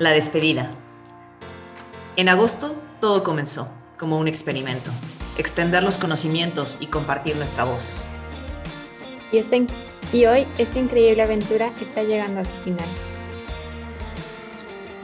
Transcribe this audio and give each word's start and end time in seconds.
La 0.00 0.10
despedida. 0.10 0.72
En 2.16 2.28
agosto 2.28 2.74
todo 3.00 3.22
comenzó 3.22 3.68
como 3.96 4.18
un 4.18 4.26
experimento, 4.26 4.90
extender 5.38 5.84
los 5.84 5.98
conocimientos 5.98 6.78
y 6.80 6.88
compartir 6.88 7.36
nuestra 7.36 7.62
voz. 7.62 8.02
Y, 9.30 9.38
este, 9.38 9.68
y 10.12 10.26
hoy 10.26 10.48
esta 10.58 10.80
increíble 10.80 11.22
aventura 11.22 11.70
está 11.80 12.02
llegando 12.02 12.40
a 12.40 12.44
su 12.44 12.54
final. 12.64 12.88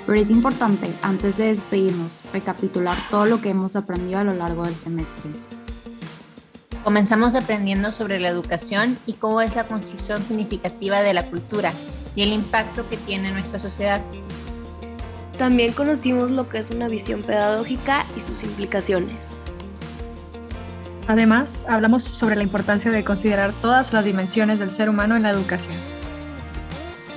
Pero 0.06 0.18
es 0.18 0.28
importante, 0.28 0.90
antes 1.02 1.36
de 1.36 1.54
despedirnos, 1.54 2.18
recapitular 2.32 2.96
todo 3.10 3.26
lo 3.26 3.40
que 3.40 3.50
hemos 3.50 3.76
aprendido 3.76 4.18
a 4.18 4.24
lo 4.24 4.34
largo 4.34 4.64
del 4.64 4.74
semestre. 4.74 5.30
Comenzamos 6.82 7.36
aprendiendo 7.36 7.92
sobre 7.92 8.18
la 8.18 8.28
educación 8.28 8.98
y 9.06 9.12
cómo 9.12 9.40
es 9.40 9.54
la 9.54 9.62
construcción 9.62 10.24
significativa 10.24 11.00
de 11.00 11.14
la 11.14 11.30
cultura 11.30 11.72
y 12.16 12.22
el 12.22 12.32
impacto 12.32 12.88
que 12.88 12.96
tiene 12.96 13.28
en 13.28 13.34
nuestra 13.34 13.60
sociedad. 13.60 14.02
También 15.40 15.72
conocimos 15.72 16.30
lo 16.30 16.50
que 16.50 16.58
es 16.58 16.70
una 16.70 16.86
visión 16.86 17.22
pedagógica 17.22 18.04
y 18.14 18.20
sus 18.20 18.44
implicaciones. 18.44 19.30
Además, 21.08 21.64
hablamos 21.66 22.02
sobre 22.02 22.36
la 22.36 22.42
importancia 22.42 22.90
de 22.90 23.02
considerar 23.04 23.54
todas 23.62 23.94
las 23.94 24.04
dimensiones 24.04 24.58
del 24.58 24.70
ser 24.70 24.90
humano 24.90 25.16
en 25.16 25.22
la 25.22 25.30
educación. 25.30 25.72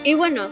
Y 0.05 0.13
bueno, 0.13 0.47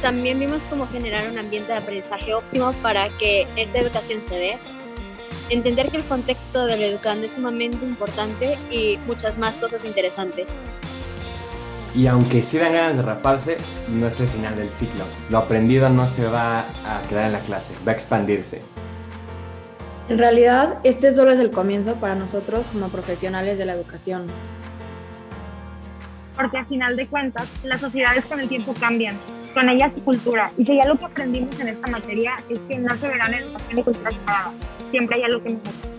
también 0.00 0.38
vimos 0.38 0.60
cómo 0.70 0.86
generar 0.86 1.28
un 1.28 1.36
ambiente 1.36 1.72
de 1.72 1.78
aprendizaje 1.78 2.32
óptimo 2.32 2.74
para 2.74 3.08
que 3.18 3.48
esta 3.56 3.78
educación 3.78 4.22
se 4.22 4.36
dé 4.36 4.58
entender 5.48 5.90
que 5.90 5.96
el 5.96 6.04
contexto 6.04 6.66
del 6.66 6.80
educando 6.80 7.26
es 7.26 7.32
sumamente 7.32 7.84
importante 7.84 8.56
y 8.70 8.98
muchas 9.08 9.36
más 9.36 9.56
cosas 9.56 9.84
interesantes. 9.84 10.48
Y 11.94 12.06
aunque 12.06 12.42
sí 12.42 12.58
dan 12.58 12.72
ganas 12.72 12.96
de 12.96 13.02
raparse, 13.02 13.56
no 13.88 14.06
es 14.06 14.20
el 14.20 14.28
final 14.28 14.56
del 14.56 14.68
ciclo. 14.68 15.04
Lo 15.28 15.38
aprendido 15.38 15.88
no 15.88 16.06
se 16.08 16.26
va 16.26 16.60
a 16.60 17.02
quedar 17.08 17.26
en 17.26 17.32
la 17.32 17.40
clase, 17.40 17.72
va 17.86 17.92
a 17.92 17.94
expandirse. 17.94 18.62
En 20.08 20.18
realidad, 20.18 20.78
este 20.84 21.12
solo 21.12 21.32
es 21.32 21.40
el 21.40 21.50
comienzo 21.50 21.96
para 21.96 22.14
nosotros 22.14 22.66
como 22.68 22.88
profesionales 22.88 23.58
de 23.58 23.64
la 23.64 23.74
educación. 23.74 24.26
Porque 26.36 26.58
al 26.58 26.66
final 26.66 26.96
de 26.96 27.06
cuentas, 27.06 27.48
las 27.64 27.80
sociedades 27.80 28.24
con 28.24 28.40
el 28.40 28.48
tiempo 28.48 28.74
cambian, 28.78 29.16
con 29.52 29.68
ellas 29.68 29.92
su 29.94 30.02
cultura. 30.02 30.50
Y 30.56 30.64
si 30.64 30.76
ya 30.76 30.86
lo 30.86 30.96
que 30.98 31.04
aprendimos 31.04 31.58
en 31.60 31.68
esta 31.68 31.90
materia 31.90 32.32
es 32.48 32.58
que 32.60 32.78
no 32.78 32.94
se 32.96 33.08
verán 33.08 33.34
educación 33.34 33.78
y 33.78 33.82
cultura 33.82 34.10
separadas 34.10 34.54
siempre 34.90 35.16
hay 35.16 35.22
algo 35.24 35.42
que 35.42 35.50
mejorar. 35.50 35.89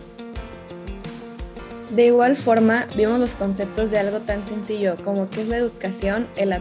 De 1.91 2.05
igual 2.05 2.37
forma, 2.37 2.87
vimos 2.95 3.19
los 3.19 3.33
conceptos 3.33 3.91
de 3.91 3.99
algo 3.99 4.19
tan 4.21 4.45
sencillo 4.45 4.95
como 5.03 5.29
qué 5.29 5.41
es 5.41 5.49
la 5.49 5.57
educación, 5.57 6.25
el, 6.37 6.55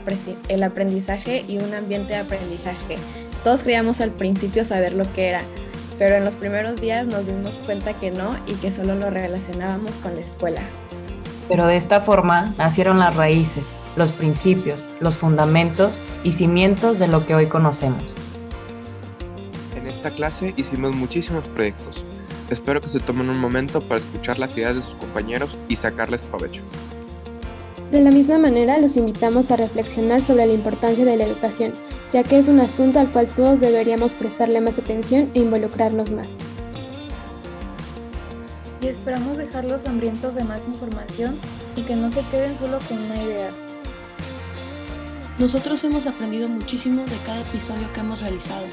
el 0.49 0.63
aprendizaje 0.65 1.45
y 1.47 1.59
un 1.59 1.73
ambiente 1.73 2.15
de 2.15 2.19
aprendizaje. 2.19 2.99
Todos 3.45 3.63
creíamos 3.63 4.01
al 4.01 4.11
principio 4.11 4.65
saber 4.65 4.93
lo 4.93 5.11
que 5.13 5.29
era, 5.29 5.43
pero 6.01 6.17
en 6.17 6.25
los 6.25 6.35
primeros 6.35 6.81
días 6.81 7.07
nos 7.07 7.29
dimos 7.29 7.61
cuenta 7.65 7.95
que 7.95 8.11
no 8.11 8.41
y 8.49 8.55
que 8.55 8.73
solo 8.73 8.97
lo 8.97 9.09
relacionábamos 9.09 9.93
con 9.99 10.17
la 10.17 10.23
escuela. 10.23 10.63
Pero 11.49 11.65
de 11.69 11.77
esta 11.77 12.01
forma 12.01 12.53
nacieron 12.59 12.99
las 12.99 13.15
raíces, 13.15 13.71
los 13.95 14.11
principios, 14.11 14.89
los 14.99 15.17
fundamentos 15.17 16.01
y 16.25 16.33
cimientos 16.33 16.99
de 16.99 17.07
lo 17.07 17.25
que 17.25 17.37
hoy 17.37 17.47
conocemos. 17.47 18.03
En 19.77 19.87
esta 19.87 20.11
clase 20.11 20.55
hicimos 20.57 20.97
muchísimos 20.97 21.47
proyectos, 21.47 22.05
Espero 22.51 22.81
que 22.81 22.89
se 22.89 22.99
tomen 22.99 23.31
un 23.31 23.39
momento 23.39 23.81
para 23.81 24.01
escuchar 24.01 24.41
las 24.41 24.57
ideas 24.57 24.75
de 24.75 24.83
sus 24.83 24.95
compañeros 24.95 25.57
y 25.69 25.77
sacarles 25.77 26.21
provecho. 26.23 26.63
De 27.93 28.01
la 28.01 28.11
misma 28.11 28.39
manera, 28.39 28.79
los 28.79 28.97
invitamos 28.97 29.53
a 29.53 29.57
reflexionar 29.57 30.23
sobre 30.23 30.47
la 30.47 30.53
importancia 30.53 31.05
de 31.05 31.17
la 31.17 31.25
educación, 31.25 31.73
ya 32.13 32.25
que 32.25 32.39
es 32.39 32.49
un 32.49 32.59
asunto 32.59 32.99
al 32.99 33.11
cual 33.13 33.29
todos 33.29 33.61
deberíamos 33.61 34.15
prestarle 34.15 34.61
más 34.61 34.79
atención 34.79 35.31
e 35.35 35.41
involucrarnos 35.41 36.11
más. 36.11 36.39
Y 38.81 38.89
esperamos 38.89 39.37
dejarlos 39.37 39.87
hambrientos 39.87 40.35
de 40.35 40.43
más 40.43 40.63
información 40.67 41.37
y 41.77 41.83
que 41.83 41.95
no 41.95 42.11
se 42.11 42.23
queden 42.33 42.57
solo 42.59 42.81
con 42.89 42.99
una 42.99 43.23
idea. 43.23 43.51
Nosotros 45.39 45.83
hemos 45.85 46.07
aprendido 46.07 46.49
muchísimo 46.49 47.05
de 47.05 47.17
cada 47.25 47.41
episodio 47.41 47.93
que 47.93 48.01
hemos 48.01 48.21
realizado 48.21 48.67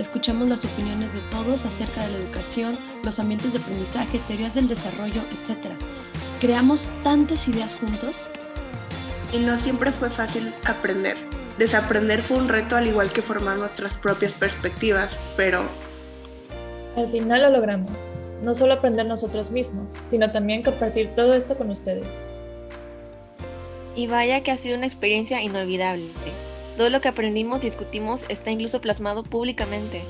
escuchamos 0.00 0.48
las 0.48 0.64
opiniones 0.64 1.12
de 1.12 1.20
todos 1.30 1.64
acerca 1.64 2.04
de 2.04 2.12
la 2.12 2.18
educación, 2.18 2.78
los 3.04 3.18
ambientes 3.18 3.52
de 3.52 3.58
aprendizaje, 3.58 4.20
teorías 4.26 4.54
del 4.54 4.68
desarrollo, 4.68 5.22
etc. 5.30 5.72
Creamos 6.40 6.88
tantas 7.04 7.46
ideas 7.48 7.76
juntos. 7.76 8.26
Y 9.32 9.38
no 9.38 9.58
siempre 9.58 9.92
fue 9.92 10.10
fácil 10.10 10.52
aprender. 10.64 11.16
Desaprender 11.58 12.22
fue 12.22 12.38
un 12.38 12.48
reto 12.48 12.76
al 12.76 12.86
igual 12.88 13.10
que 13.10 13.22
formar 13.22 13.58
nuestras 13.58 13.94
propias 13.94 14.32
perspectivas, 14.32 15.12
pero... 15.36 15.62
Al 16.96 17.08
final 17.08 17.42
lo 17.42 17.50
logramos. 17.50 18.24
No 18.42 18.54
solo 18.54 18.74
aprender 18.74 19.06
nosotros 19.06 19.50
mismos, 19.50 19.92
sino 20.02 20.32
también 20.32 20.62
compartir 20.62 21.14
todo 21.14 21.34
esto 21.34 21.56
con 21.56 21.70
ustedes. 21.70 22.34
Y 23.94 24.06
vaya 24.06 24.42
que 24.42 24.50
ha 24.50 24.56
sido 24.56 24.76
una 24.76 24.86
experiencia 24.86 25.42
inolvidable. 25.42 26.08
Todo 26.76 26.90
lo 26.90 27.00
que 27.00 27.08
aprendimos 27.08 27.60
y 27.60 27.66
discutimos 27.66 28.24
está 28.28 28.50
incluso 28.50 28.80
plasmado 28.80 29.22
públicamente. 29.22 30.02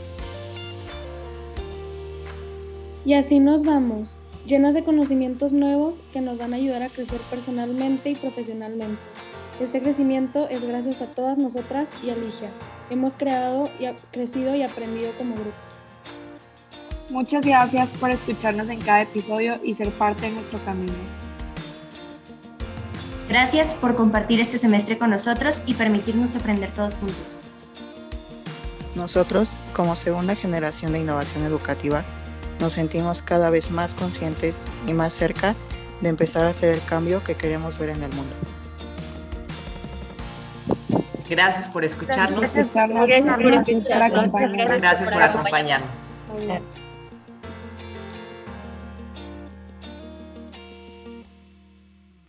Y 3.05 3.15
así 3.15 3.41
nos 3.41 3.65
vamos, 3.65 4.19
llenas 4.47 4.75
de 4.75 4.85
conocimientos 4.85 5.53
nuevos 5.53 5.99
que 6.13 6.21
nos 6.21 6.39
van 6.39 6.53
a 6.53 6.57
ayudar 6.57 6.83
a 6.83 6.89
crecer 6.89 7.21
personalmente 7.31 8.11
y 8.11 8.15
profesionalmente. 8.15 9.01
Este 9.61 9.81
crecimiento 9.83 10.49
es 10.49 10.65
gracias 10.65 11.03
a 11.03 11.07
todas 11.07 11.39
nosotras 11.39 11.89
y 12.05 12.11
a 12.11 12.15
Ligia. 12.15 12.51
Hemos 12.89 13.15
creado 13.15 13.69
y 13.79 13.87
crecido 14.11 14.55
y 14.55 14.63
aprendido 14.63 15.13
como 15.19 15.35
grupo. 15.35 15.51
Muchas 17.11 17.45
gracias 17.45 17.95
por 17.97 18.11
escucharnos 18.11 18.69
en 18.69 18.81
cada 18.81 19.03
episodio 19.03 19.61
y 19.65 19.75
ser 19.75 19.91
parte 19.91 20.27
de 20.27 20.33
nuestro 20.33 20.65
camino. 20.65 20.95
Gracias 23.31 23.77
por 23.77 23.95
compartir 23.95 24.41
este 24.41 24.59
semestre 24.59 24.99
con 24.99 25.11
nosotros 25.11 25.63
y 25.65 25.75
permitirnos 25.75 26.35
aprender 26.35 26.73
todos 26.73 26.97
juntos. 26.97 27.39
Nosotros, 28.97 29.57
como 29.73 29.95
segunda 29.95 30.35
generación 30.35 30.93
de 30.93 30.99
innovación 30.99 31.45
educativa, 31.45 32.05
nos 32.61 32.73
sentimos 32.73 33.23
cada 33.23 33.49
vez 33.49 33.71
más 33.71 33.95
conscientes 33.95 34.65
y 34.85 34.95
más 34.95 35.13
cerca 35.13 35.55
de 36.01 36.09
empezar 36.09 36.45
a 36.45 36.49
hacer 36.49 36.75
el 36.75 36.83
cambio 36.83 37.23
que 37.23 37.37
queremos 37.37 37.79
ver 37.79 37.91
en 37.91 38.03
el 38.03 38.13
mundo. 38.13 38.35
Gracias 41.29 41.69
por 41.69 41.85
escucharnos. 41.85 42.41
Gracias 42.41 42.67
por, 42.67 42.67
escucharnos. 42.67 43.09
Gracias 43.09 44.33
por, 44.33 44.81
Gracias 44.81 45.09
por 45.09 45.23
acompañarnos. 45.23 46.27